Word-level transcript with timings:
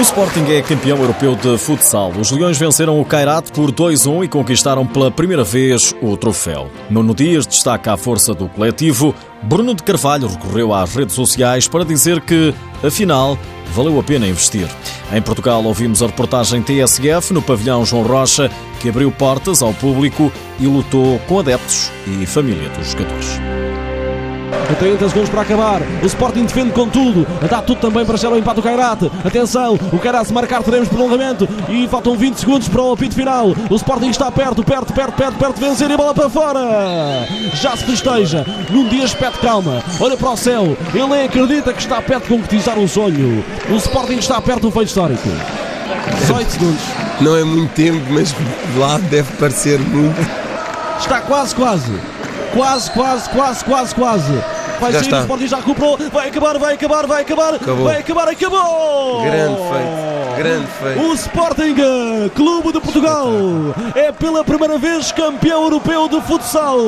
O 0.00 0.02
Sporting 0.02 0.44
é 0.44 0.62
campeão 0.62 0.96
europeu 0.96 1.36
de 1.36 1.58
futsal. 1.58 2.10
Os 2.18 2.30
Leões 2.30 2.56
venceram 2.56 2.98
o 2.98 3.04
Kairat 3.04 3.52
por 3.52 3.70
2-1 3.70 4.24
e 4.24 4.28
conquistaram 4.28 4.86
pela 4.86 5.10
primeira 5.10 5.44
vez 5.44 5.94
o 6.00 6.16
troféu. 6.16 6.70
Nuno 6.88 7.14
Dias 7.14 7.46
destaca 7.46 7.92
a 7.92 7.98
força 7.98 8.32
do 8.32 8.48
coletivo. 8.48 9.14
Bruno 9.42 9.74
de 9.74 9.82
Carvalho 9.82 10.26
recorreu 10.26 10.72
às 10.72 10.94
redes 10.94 11.14
sociais 11.14 11.68
para 11.68 11.84
dizer 11.84 12.22
que, 12.22 12.54
afinal, 12.82 13.38
valeu 13.74 14.00
a 14.00 14.02
pena 14.02 14.26
investir. 14.26 14.66
Em 15.12 15.20
Portugal 15.20 15.62
ouvimos 15.62 16.02
a 16.02 16.06
reportagem 16.06 16.62
TSF 16.62 17.34
no 17.34 17.42
pavilhão 17.42 17.84
João 17.84 18.02
Rocha, 18.02 18.50
que 18.80 18.88
abriu 18.88 19.12
portas 19.12 19.60
ao 19.60 19.74
público 19.74 20.32
e 20.58 20.66
lutou 20.66 21.18
com 21.28 21.40
adeptos 21.40 21.92
e 22.06 22.24
família 22.24 22.70
dos 22.70 22.92
jogadores. 22.92 23.49
30 24.74 25.08
segundos 25.08 25.30
para 25.30 25.42
acabar. 25.42 25.80
O 26.02 26.06
Sporting 26.06 26.44
defende 26.44 26.72
com 26.72 26.88
tudo. 26.88 27.26
Dá 27.48 27.62
tudo 27.62 27.80
também 27.80 28.04
para 28.04 28.16
chegar 28.16 28.32
ao 28.32 28.38
empate 28.38 28.56
do 28.56 28.62
Cairate. 28.62 29.10
Atenção, 29.24 29.78
o 29.92 29.98
Cairate 29.98 30.28
se 30.28 30.32
marcar 30.32 30.62
teremos 30.62 30.88
prolongamento. 30.88 31.48
E 31.68 31.86
faltam 31.88 32.16
20 32.16 32.36
segundos 32.36 32.68
para 32.68 32.82
o 32.82 32.92
apito 32.92 33.14
final. 33.14 33.54
O 33.68 33.74
Sporting 33.76 34.10
está 34.10 34.30
perto, 34.30 34.62
perto, 34.64 34.92
perto, 34.92 35.12
perto, 35.12 35.38
perto 35.38 35.54
de 35.54 35.60
vencer 35.60 35.90
e 35.90 35.94
a 35.94 35.96
bola 35.96 36.14
para 36.14 36.28
fora. 36.28 36.60
Já 37.54 37.76
se 37.76 37.84
festeja. 37.84 38.44
Num 38.70 38.88
dia 38.88 39.06
pede 39.08 39.38
calma. 39.38 39.82
Olha 40.00 40.16
para 40.16 40.30
o 40.30 40.36
céu. 40.36 40.76
Ele 40.94 41.24
acredita 41.24 41.72
que 41.72 41.80
está 41.80 42.00
perto 42.00 42.24
de 42.24 42.28
concretizar 42.30 42.78
um 42.78 42.88
sonho. 42.88 43.44
O 43.70 43.76
Sporting 43.76 44.18
está 44.18 44.40
perto 44.40 44.62
do 44.62 44.70
feito 44.70 44.88
histórico. 44.88 45.28
18 46.20 46.50
segundos. 46.50 46.82
Não 47.20 47.36
é 47.36 47.44
muito 47.44 47.72
tempo, 47.74 48.04
mas 48.10 48.34
lá 48.76 48.98
deve 48.98 49.30
parecer 49.36 49.78
muito. 49.78 50.20
Está 50.98 51.20
quase, 51.20 51.54
quase. 51.54 51.92
Quase, 52.52 52.90
quase, 52.90 53.30
quase, 53.30 53.64
quase, 53.64 53.94
quase. 53.94 54.32
Vai 54.80 54.92
Já 54.92 55.00
sair, 55.00 55.08
está. 55.08 55.18
o 55.18 55.20
Sporting 55.20 55.46
já 55.46 55.56
recuperou. 55.58 55.98
Vai 56.12 56.28
acabar, 56.28 56.58
vai 56.58 56.74
acabar, 56.74 57.06
vai 57.06 57.22
acabar. 57.22 57.54
Acabou. 57.54 57.84
Vai 57.84 57.98
acabar, 57.98 58.28
acabou. 58.28 59.22
Grande 59.22 59.56
feito, 59.56 60.36
grande 60.36 60.66
feito. 60.66 61.00
O 61.02 61.14
Sporting, 61.14 61.74
Clube 62.34 62.72
de 62.72 62.80
Portugal, 62.80 63.28
é 63.94 64.10
pela 64.10 64.42
primeira 64.42 64.78
vez 64.78 65.12
campeão 65.12 65.64
europeu 65.64 66.08
de 66.08 66.20
futsal. 66.22 66.78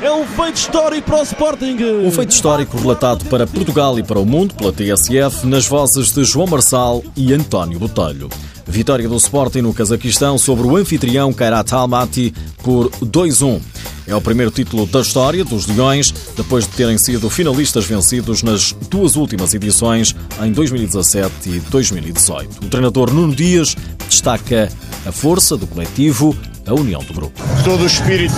É 0.00 0.10
um 0.12 0.24
feito 0.24 0.56
histórico 0.56 1.10
para 1.10 1.20
o 1.20 1.22
Sporting. 1.24 1.76
Um 2.04 2.10
feito 2.12 2.30
histórico 2.30 2.78
relatado 2.78 3.24
para 3.24 3.46
Portugal 3.46 3.98
e 3.98 4.02
para 4.04 4.20
o 4.20 4.24
mundo 4.24 4.54
pela 4.54 4.72
TSF 4.72 5.46
nas 5.46 5.66
vozes 5.66 6.12
de 6.12 6.22
João 6.24 6.46
Marçal 6.46 7.02
e 7.16 7.32
António 7.34 7.78
Botelho. 7.78 8.28
Vitória 8.68 9.08
do 9.08 9.16
Sporting 9.16 9.60
no 9.62 9.72
Cazaquistão 9.74 10.36
sobre 10.38 10.66
o 10.66 10.76
anfitrião 10.76 11.32
Kairat 11.32 11.72
Almaty 11.72 12.32
por 12.64 12.88
2-1. 13.00 13.60
É 14.06 14.14
o 14.14 14.20
primeiro 14.20 14.52
título 14.52 14.86
da 14.86 15.00
história 15.00 15.44
dos 15.44 15.66
Leões, 15.66 16.14
depois 16.36 16.64
de 16.64 16.70
terem 16.72 16.96
sido 16.96 17.28
finalistas 17.28 17.84
vencidos 17.84 18.42
nas 18.42 18.72
duas 18.88 19.16
últimas 19.16 19.52
edições, 19.52 20.14
em 20.42 20.52
2017 20.52 21.50
e 21.50 21.60
2018. 21.70 22.64
O 22.64 22.68
treinador 22.68 23.12
Nuno 23.12 23.34
Dias 23.34 23.76
destaca 24.08 24.68
a 25.04 25.10
força 25.10 25.56
do 25.56 25.66
coletivo, 25.66 26.36
a 26.66 26.74
união 26.74 27.02
do 27.02 27.12
grupo. 27.12 27.42
todo 27.64 27.82
o 27.82 27.86
espírito 27.86 28.34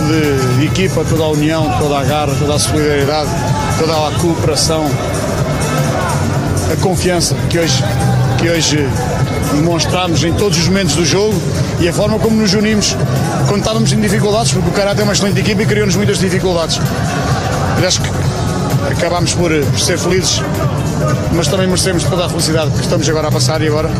de, 0.58 0.66
equipa, 0.66 1.04
toda 1.04 1.24
a 1.24 1.28
união, 1.28 1.70
toda 1.78 1.98
a 1.98 2.04
garra, 2.04 2.34
toda 2.38 2.54
a 2.54 2.58
solidariedade, 2.58 3.30
toda 3.78 3.92
a 3.92 4.10
cooperação, 4.20 4.86
a 6.72 6.76
confiança 6.82 7.34
que 7.50 7.58
hoje, 7.58 7.82
que 8.40 8.50
hoje 8.50 8.78
demonstramos 9.54 10.22
em 10.24 10.32
todos 10.34 10.58
os 10.58 10.68
momentos 10.68 10.94
do 10.94 11.04
jogo 11.04 11.40
e 11.80 11.88
a 11.88 11.92
forma 11.92 12.18
como 12.18 12.36
nos 12.36 12.54
unimos 12.54 12.96
quando 13.48 13.60
estávamos 13.60 13.92
em 13.92 14.00
dificuldades, 14.00 14.52
porque 14.52 14.68
o 14.68 14.72
Karate 14.72 15.00
é 15.00 15.04
uma 15.04 15.12
excelente 15.12 15.40
equipa 15.40 15.62
e 15.62 15.66
criou-nos 15.66 15.96
muitas 15.96 16.18
dificuldades. 16.18 16.80
Mas 17.74 17.84
acho 17.84 18.02
que 18.02 18.10
acabámos 18.90 19.34
por, 19.34 19.50
por 19.50 19.80
ser 19.80 19.98
felizes, 19.98 20.42
mas 21.32 21.48
também 21.48 21.66
merecemos 21.66 22.04
toda 22.04 22.26
a 22.26 22.28
felicidade 22.28 22.70
que 22.72 22.80
estamos 22.80 23.08
agora 23.08 23.28
a 23.28 23.32
passar 23.32 23.62
e 23.62 23.68
agora 23.68 23.90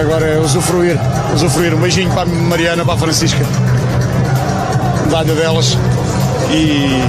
agora 0.00 0.26
é 0.26 0.38
usufruir, 0.38 0.98
usufruir. 1.34 1.74
Um 1.74 1.80
beijinho 1.80 2.10
para 2.10 2.22
a 2.22 2.26
Mariana, 2.26 2.84
para 2.84 2.94
a 2.94 2.98
Francisca, 2.98 3.44
medalha 5.04 5.34
delas 5.34 5.76
e 6.50 7.02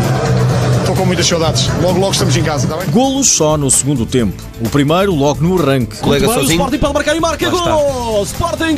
estou 0.88 0.96
com 0.96 1.06
muitas 1.06 1.28
saudades. 1.28 1.68
Logo, 1.82 2.00
logo 2.00 2.14
estamos 2.14 2.36
em 2.38 2.44
casa, 2.44 2.66
está 2.66 2.78
bem? 2.78 2.90
Golos 2.92 3.30
só 3.30 3.58
no 3.58 3.70
segundo 3.70 4.06
tempo. 4.06 4.42
O 4.62 4.70
primeiro 4.70 5.14
logo 5.14 5.42
no 5.44 5.62
arranque. 5.62 5.98
Colega 5.98 6.28
bem, 6.28 6.36
o 6.36 6.40
sozinho. 6.40 6.60
Sporting 6.60 6.78
pode 6.78 6.94
marcar 6.94 7.16
e 7.16 7.20
marca. 7.20 7.50
Lá 7.50 7.52
Golo! 7.52 8.24
Sporting! 8.24 8.78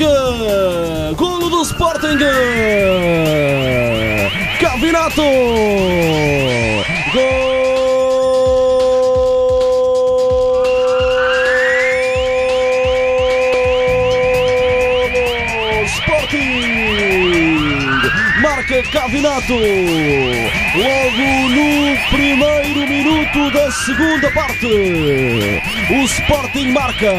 Golo 1.16 1.50
do 1.50 1.62
Sporting! 1.62 2.18
Calvinato! 4.60 5.22
Gol! 7.14 7.60
Sporting! 15.86 17.29
Marca 18.50 18.82
Cavinato! 18.82 19.54
Logo 19.54 21.50
no 21.50 22.10
primeiro 22.10 22.88
minuto 22.88 23.52
da 23.52 23.72
segunda 23.72 24.32
parte. 24.32 25.62
O 25.92 26.06
Sporting 26.06 26.72
marca. 26.72 27.12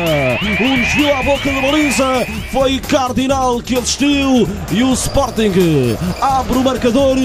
Um 0.60 0.76
desvio 0.76 1.12
à 1.12 1.22
boca 1.24 1.52
da 1.52 1.60
baliza. 1.60 2.24
Foi 2.52 2.78
Cardinal 2.78 3.60
que 3.60 3.76
assistiu. 3.76 4.48
E 4.70 4.84
o 4.84 4.92
Sporting 4.92 5.96
abre 6.20 6.56
o 6.56 6.62
marcador 6.62 7.16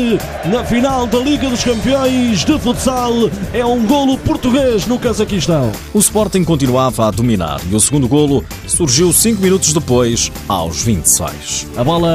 na 0.45 0.63
final 0.63 1.05
da 1.05 1.19
Liga 1.19 1.47
dos 1.47 1.63
Campeões 1.63 2.43
de 2.43 2.57
Futsal. 2.57 3.29
É 3.53 3.63
um 3.63 3.85
golo 3.85 4.17
português 4.17 4.87
no 4.87 4.97
Cazaquistão. 4.97 5.71
O 5.93 5.99
Sporting 5.99 6.43
continuava 6.43 7.07
a 7.07 7.11
dominar 7.11 7.61
e 7.69 7.75
o 7.75 7.79
segundo 7.79 8.07
golo 8.07 8.43
surgiu 8.65 9.13
5 9.13 9.39
minutos 9.39 9.71
depois, 9.71 10.31
aos 10.47 10.81
26. 10.81 11.67
A 11.77 11.83
bola 11.83 12.09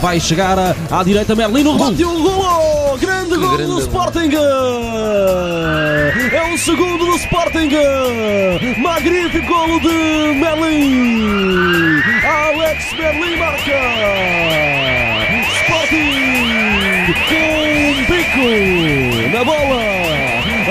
vai 0.00 0.20
chegar 0.20 0.56
à 0.58 1.02
direita. 1.02 1.34
Merlino 1.34 1.72
rebate 1.72 2.04
o 2.04 2.22
golo! 2.22 2.98
Grande 2.98 3.36
golo 3.36 3.66
do 3.66 3.80
Sporting! 3.80 4.30
É 6.32 6.54
o 6.54 6.58
segundo 6.58 7.04
do 7.04 7.16
Sporting! 7.16 7.95
Magnífico 8.78 9.46
golo 9.46 9.80
de 9.80 10.34
Merlin! 10.34 12.02
Alex 12.24 12.92
Merlin 12.98 13.38
marca! 13.38 13.82
Sporting 15.60 16.16
um 17.32 18.04
bico 18.04 19.28
na 19.32 19.44
bola! 19.44 19.85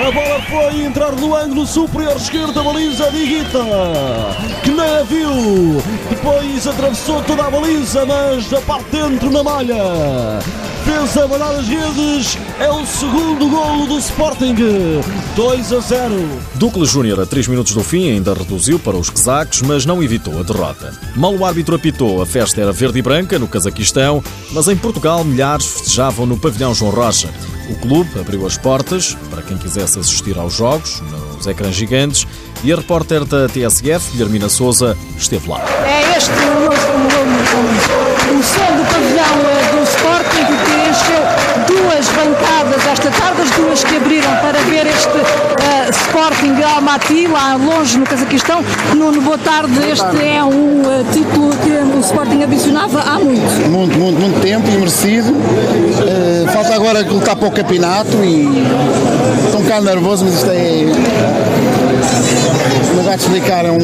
A 0.05 0.11
bola 0.11 0.39
foi 0.43 0.83
entrar 0.83 1.13
no 1.13 1.35
ângulo 1.35 1.65
superior 1.65 2.15
esquerdo 2.15 2.53
da 2.53 2.61
baliza 2.61 3.09
de 3.09 3.23
Iguita, 3.23 3.59
que 4.63 4.69
nem 4.69 4.85
a 4.85 5.01
viu. 5.01 5.81
Depois 6.07 6.67
atravessou 6.67 7.23
toda 7.23 7.43
a 7.43 7.49
baliza, 7.49 8.05
mas 8.05 8.47
da 8.47 8.61
parte 8.61 8.85
de 8.91 8.97
dentro 8.97 9.31
na 9.31 9.41
malha. 9.41 9.75
Fez 10.83 11.17
a 11.17 11.27
malhar 11.27 11.55
as 11.55 11.67
redes. 11.67 12.37
É 12.59 12.69
o 12.69 12.85
segundo 12.85 13.49
golo 13.49 13.87
do 13.87 13.97
Sporting. 13.97 14.53
2 15.35 15.73
a 15.73 15.79
0. 15.79 16.29
Douglas 16.53 16.89
Júnior, 16.89 17.21
a 17.21 17.25
3 17.25 17.47
minutos 17.47 17.73
do 17.73 17.83
fim, 17.83 18.11
ainda 18.11 18.35
reduziu 18.35 18.77
para 18.77 18.95
os 18.95 19.09
casacos, 19.09 19.63
mas 19.63 19.87
não 19.87 20.03
evitou 20.03 20.39
a 20.39 20.43
derrota. 20.43 20.93
Mal 21.15 21.33
o 21.33 21.43
árbitro 21.43 21.75
apitou, 21.75 22.21
a 22.21 22.27
festa 22.27 22.61
era 22.61 22.71
verde 22.71 22.99
e 22.99 23.01
branca 23.01 23.39
no 23.39 23.47
Cazaquistão, 23.47 24.23
mas 24.51 24.67
em 24.67 24.77
Portugal 24.77 25.23
milhares 25.23 25.65
festejavam 25.65 26.27
no 26.27 26.37
pavilhão 26.37 26.75
João 26.75 26.91
Rocha. 26.91 27.29
O 27.69 27.75
clube 27.75 28.19
abriu 28.19 28.45
as 28.45 28.57
portas 28.57 29.15
para 29.29 29.41
quem 29.41 29.57
quisesse 29.57 29.97
assistir 29.99 30.37
aos 30.37 30.53
jogos, 30.53 31.01
nos 31.35 31.47
ecrãs 31.47 31.75
gigantes, 31.75 32.27
e 32.63 32.71
a 32.71 32.75
repórter 32.75 33.25
da 33.25 33.47
TSF, 33.47 34.11
Guilhermina 34.11 34.49
Souza, 34.49 34.95
esteve 35.17 35.49
lá. 35.49 35.61
É 35.85 36.17
este 36.17 36.31
o, 36.31 36.33
o, 36.33 38.35
o, 38.35 38.39
o 38.39 38.43
som 38.43 38.77
do 38.77 38.85
pavilhão 38.91 39.39
eh, 39.49 39.75
do 39.75 39.83
Sporting 39.83 40.45
que 40.45 40.84
duas 41.85 42.07
bancadas 42.07 42.87
esta 42.91 43.11
tarde, 43.11 43.41
as 43.43 43.51
duas 43.51 43.83
que 43.83 43.95
abriram 43.97 44.31
para 44.37 44.59
ver 44.63 44.87
este 44.87 45.17
eh, 45.17 45.89
Sporting 45.91 46.59
Almaty, 46.63 47.27
lá 47.27 47.55
longe 47.55 47.97
no 47.97 48.05
Cazaquistão. 48.05 48.63
Nuno, 48.95 49.21
boa 49.21 49.37
tarde. 49.37 49.71
Este 49.87 50.23
é 50.25 50.43
um 50.43 50.81
eh, 50.83 51.03
título 51.13 51.55
que 51.57 51.69
o 51.69 51.99
Sporting 51.99 52.41
ambicionava 52.41 53.01
há 53.01 53.19
muito. 53.19 53.69
muito, 53.69 53.97
muito, 53.99 54.19
muito 54.19 54.41
tempo 54.41 54.67
e 54.67 54.77
merecido. 54.77 55.35
Eh, 56.07 56.51
falta 56.51 56.73
agora 56.73 57.03
lutar 57.03 57.35
para 57.35 57.47
o 57.47 57.51
campeonato 57.51 58.17
e 58.23 58.63
estou 59.45 59.61
um 59.61 59.63
bocado 59.63 59.85
nervoso, 59.85 60.25
mas 60.25 60.33
isto 60.35 60.49
é. 60.49 61.64
Não 62.95 63.03
vai 63.03 63.17
te 63.17 63.21
explicar, 63.21 63.65
é 63.65 63.71
um. 63.71 63.77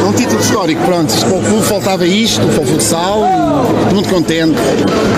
É 0.00 0.04
um 0.04 0.12
título 0.12 0.40
histórico, 0.40 0.82
pronto. 0.84 1.14
Para 1.14 1.36
o 1.36 1.42
clube 1.42 1.64
faltava 1.64 2.06
isto, 2.06 2.40
para 2.46 2.62
o 2.62 2.66
futsal, 2.66 3.20
muito 3.92 4.08
contente. 4.08 4.58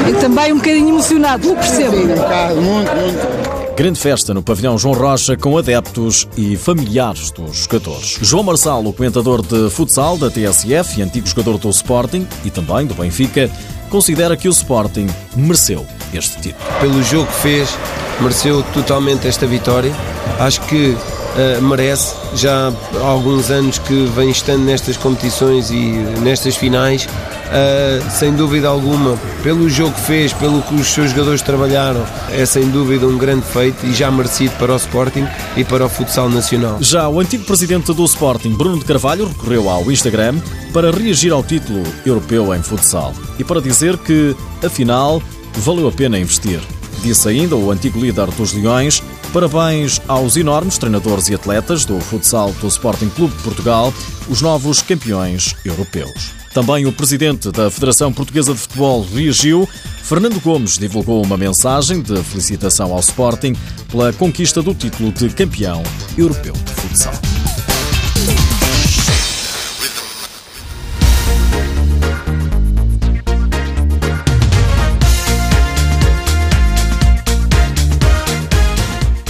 E 0.09 0.12
também 0.15 0.53
um 0.53 0.56
bocadinho 0.56 0.88
emocionado, 0.88 1.49
eu 1.49 1.55
percebo. 1.56 1.97
Sim, 1.97 2.05
um 2.05 2.15
bocado, 2.15 2.62
muito, 2.62 2.94
muito. 2.94 3.56
Grande 3.77 4.00
festa 4.00 4.33
no 4.33 4.43
pavilhão 4.43 4.79
João 4.79 4.94
Rocha 4.94 5.37
com 5.37 5.59
adeptos 5.59 6.27
e 6.35 6.56
familiares 6.56 7.31
dos 7.31 7.59
jogadores. 7.59 8.19
João 8.23 8.43
Marçal, 8.43 8.83
o 8.83 8.91
comentador 8.91 9.43
de 9.43 9.69
futsal 9.69 10.17
da 10.17 10.31
TSF 10.31 10.99
e 10.99 11.03
antigo 11.03 11.27
jogador 11.27 11.59
do 11.59 11.69
Sporting 11.69 12.27
e 12.43 12.50
também 12.50 12.87
do 12.87 12.94
Benfica, 12.94 13.50
considera 13.91 14.35
que 14.35 14.49
o 14.49 14.50
Sporting 14.50 15.06
mereceu 15.37 15.85
este 16.16 16.40
título. 16.40 16.64
Pelo 16.80 17.02
jogo 17.02 17.26
que 17.26 17.40
fez, 17.40 17.78
mereceu 18.20 18.62
totalmente 18.74 19.26
esta 19.26 19.46
vitória. 19.46 19.92
Acho 20.38 20.60
que 20.62 20.96
uh, 21.36 21.62
merece. 21.62 22.14
Já 22.34 22.72
há 23.00 23.06
alguns 23.06 23.50
anos 23.50 23.78
que 23.78 24.06
vem 24.14 24.30
estando 24.30 24.64
nestas 24.64 24.96
competições 24.96 25.70
e 25.70 25.92
nestas 26.22 26.56
finais, 26.56 27.06
uh, 27.06 28.10
sem 28.10 28.34
dúvida 28.34 28.68
alguma, 28.68 29.16
pelo 29.42 29.68
jogo 29.68 29.92
que 29.92 30.00
fez, 30.00 30.32
pelo 30.32 30.62
que 30.62 30.74
os 30.74 30.88
seus 30.88 31.10
jogadores 31.10 31.42
trabalharam, 31.42 32.04
é 32.30 32.44
sem 32.44 32.68
dúvida 32.68 33.06
um 33.06 33.16
grande 33.16 33.46
feito 33.46 33.86
e 33.86 33.92
já 33.92 34.10
merecido 34.10 34.54
para 34.58 34.72
o 34.72 34.76
Sporting 34.76 35.26
e 35.56 35.64
para 35.64 35.86
o 35.86 35.88
futsal 35.88 36.28
nacional. 36.28 36.78
Já 36.80 37.08
o 37.08 37.20
antigo 37.20 37.44
presidente 37.44 37.92
do 37.92 38.04
Sporting, 38.04 38.50
Bruno 38.50 38.78
de 38.78 38.84
Carvalho, 38.84 39.28
recorreu 39.28 39.70
ao 39.70 39.90
Instagram 39.90 40.36
para 40.72 40.90
reagir 40.90 41.32
ao 41.32 41.42
título 41.42 41.82
europeu 42.04 42.54
em 42.54 42.62
futsal 42.62 43.14
e 43.38 43.44
para 43.44 43.60
dizer 43.60 43.96
que, 43.98 44.36
afinal, 44.64 45.22
valeu 45.61 45.88
a 45.88 45.93
pena 45.93 46.19
investir. 46.19 46.61
Disse 47.03 47.29
ainda 47.29 47.56
o 47.56 47.70
antigo 47.70 48.00
líder 48.00 48.31
dos 48.32 48.53
Leões 48.53 49.03
parabéns 49.32 50.00
aos 50.08 50.37
enormes 50.37 50.79
treinadores 50.79 51.29
e 51.29 51.35
atletas 51.35 51.85
do 51.85 52.00
futsal 52.00 52.53
do 52.55 52.69
Sporting 52.69 53.11
Clube 53.11 53.37
de 53.37 53.43
Portugal, 53.43 53.93
os 54.29 54.41
novos 54.41 54.81
campeões 54.81 55.55
europeus. 55.64 56.32
Também 56.55 56.87
o 56.87 56.93
presidente 56.93 57.50
da 57.50 57.70
Federação 57.70 58.11
Portuguesa 58.11 58.55
de 58.55 58.58
Futebol 58.58 59.06
reagiu. 59.14 59.69
Fernando 60.03 60.41
Gomes 60.41 60.79
divulgou 60.79 61.23
uma 61.23 61.37
mensagem 61.37 62.00
de 62.00 62.17
felicitação 62.23 62.94
ao 62.94 63.00
Sporting 63.00 63.55
pela 63.91 64.11
conquista 64.14 64.62
do 64.62 64.75
título 64.75 65.12
de 65.12 65.29
campeão 65.29 65.82
europeu 66.17 66.55
de 66.55 66.73
futsal. 66.73 67.36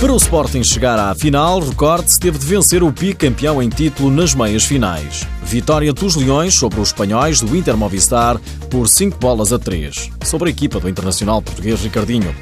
Para 0.07 0.13
o 0.13 0.19
Sporting 0.19 0.63
chegar 0.63 1.01
à 1.01 1.13
final, 1.17 1.59
recorde-se 1.59 2.21
teve 2.21 2.39
de 2.39 2.47
vencer 2.47 2.81
o 2.81 2.93
bicampeão 2.93 3.61
em 3.61 3.69
título 3.69 4.09
nas 4.09 4.37
meias 4.37 4.65
finais. 4.65 5.27
Vitória 5.43 5.93
dos 5.93 6.15
Leões 6.15 6.55
sobre 6.55 6.79
os 6.79 6.91
espanhóis 6.91 7.41
do 7.41 7.57
Inter 7.57 7.77
Movistar 7.77 8.41
por 8.71 8.89
5 8.89 9.19
bolas 9.19 9.53
a 9.53 9.59
3, 9.59 10.13
sobre 10.25 10.49
a 10.49 10.53
equipa 10.53 10.79
do 10.79 10.89
internacional 10.89 11.43
português 11.43 11.83
Ricardinho. 11.83 12.33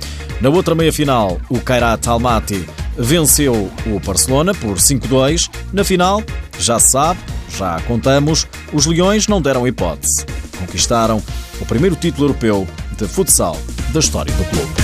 Na 0.43 0.51
outra 0.51 0.75
meia-final, 0.75 1.41
o 1.49 1.59
Kairat 1.59 2.07
Almaty 2.07 2.69
venceu 2.99 3.73
o 3.87 3.99
Barcelona 3.99 4.53
por 4.53 4.77
5-2. 4.77 5.49
Na 5.73 5.85
final, 5.85 6.23
já 6.59 6.79
se 6.79 6.91
sabe, 6.91 7.19
já 7.57 7.81
contamos, 7.89 8.47
os 8.75 8.85
Leões 8.85 9.27
não 9.27 9.41
deram 9.41 9.67
hipótese. 9.67 10.27
Conquistaram 10.59 11.23
o 11.59 11.65
primeiro 11.65 11.97
título 11.97 12.27
europeu 12.27 12.69
de 12.99 13.09
futsal 13.09 13.57
da 13.91 14.01
história 14.01 14.35
do 14.35 14.45
clube. 14.51 14.84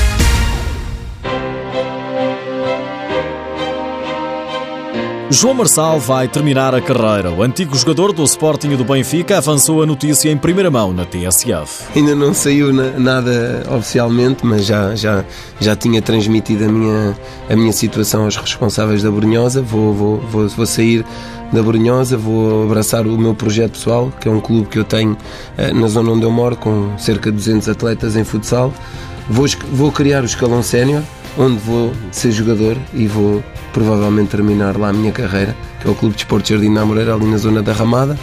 João 5.33 5.55
Marçal 5.55 6.01
vai 6.01 6.27
terminar 6.27 6.75
a 6.75 6.81
carreira. 6.81 7.31
O 7.31 7.41
antigo 7.41 7.77
jogador 7.77 8.13
do 8.13 8.25
Sporting 8.25 8.71
e 8.71 8.77
do 8.77 8.85
Benfica 8.85 9.39
avançou 9.39 9.81
a 9.81 9.87
notícia 9.87 10.29
em 10.29 10.37
primeira 10.37 10.73
mão 10.73 10.93
na 10.93 11.05
TSF. 11.05 11.85
Ainda 11.95 12.17
não 12.17 12.35
saiu 12.35 12.73
nada 12.73 13.63
oficialmente, 13.71 14.45
mas 14.45 14.67
já, 14.67 14.93
já, 14.97 15.25
já 15.61 15.77
tinha 15.77 16.03
transmitido 16.03 16.65
a 16.65 16.69
minha, 16.69 17.17
a 17.49 17.55
minha 17.55 17.73
situação 17.73 18.25
aos 18.25 18.35
responsáveis 18.35 19.05
da 19.05 19.11
Brunhosa. 19.11 19.63
Vou, 19.63 19.95
vou, 19.95 20.17
vou, 20.19 20.49
vou 20.49 20.67
sair 20.67 21.07
da 21.53 21.63
Brunhosa, 21.63 22.17
vou 22.17 22.65
abraçar 22.65 23.07
o 23.07 23.17
meu 23.17 23.33
projeto 23.33 23.73
pessoal, 23.73 24.13
que 24.21 24.27
é 24.27 24.31
um 24.33 24.41
clube 24.41 24.67
que 24.67 24.81
eu 24.81 24.85
tenho 24.85 25.17
eh, 25.57 25.73
na 25.73 25.87
zona 25.87 26.11
onde 26.11 26.25
eu 26.25 26.33
moro, 26.33 26.57
com 26.57 26.99
cerca 26.99 27.31
de 27.31 27.37
200 27.37 27.69
atletas 27.69 28.17
em 28.17 28.25
futsal. 28.25 28.75
Vou, 29.29 29.47
vou 29.71 29.93
criar 29.93 30.23
o 30.25 30.27
escalão 30.27 30.61
sénior 30.61 31.05
onde 31.39 31.59
vou 31.59 31.93
ser 32.11 32.31
jogador 32.31 32.77
e 32.95 33.07
vou 33.07 33.43
provavelmente 33.73 34.31
terminar 34.31 34.77
lá 34.77 34.89
a 34.89 34.93
minha 34.93 35.13
carreira, 35.13 35.57
que 35.81 35.89
é 35.89 35.91
o 35.91 35.95
Clube 35.95 36.15
de 36.15 36.23
Esporte 36.23 36.53
Jardim 36.53 36.73
da 36.73 36.85
Moreira, 36.85 37.15
ali 37.15 37.27
na 37.27 37.37
zona 37.37 37.63
da 37.63 37.73
Ramada. 37.73 38.19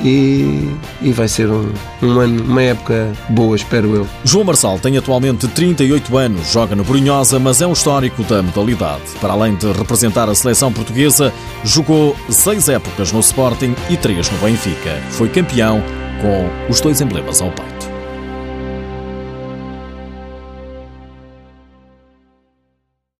E, 0.00 0.70
e, 1.02 1.10
vai 1.10 1.26
ser 1.26 1.50
um, 1.50 1.72
um, 2.00 2.20
ano, 2.20 2.44
uma 2.44 2.62
época 2.62 3.12
boa, 3.30 3.56
espero 3.56 3.96
eu. 3.96 4.06
João 4.22 4.44
Marçal 4.44 4.78
tem 4.78 4.96
atualmente 4.96 5.48
38 5.48 6.16
anos, 6.16 6.52
joga 6.52 6.76
no 6.76 6.84
Brunhosa, 6.84 7.40
mas 7.40 7.60
é 7.60 7.66
um 7.66 7.72
histórico 7.72 8.22
da 8.22 8.40
modalidade. 8.40 9.02
Para 9.20 9.32
além 9.32 9.56
de 9.56 9.66
representar 9.72 10.28
a 10.28 10.34
seleção 10.36 10.72
portuguesa, 10.72 11.32
jogou 11.64 12.14
seis 12.30 12.68
épocas 12.68 13.10
no 13.10 13.18
Sporting 13.18 13.74
e 13.90 13.96
três 13.96 14.30
no 14.30 14.38
Benfica. 14.38 15.00
Foi 15.10 15.28
campeão 15.28 15.82
com 16.22 16.48
os 16.70 16.80
dois 16.80 17.00
emblemas 17.00 17.40
ao 17.40 17.50
peito. 17.50 17.97